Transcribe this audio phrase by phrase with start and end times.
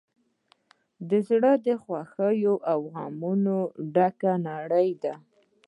[1.27, 3.57] زړه د خوښیو او غمونو
[3.95, 5.13] ګډه نړۍ ده.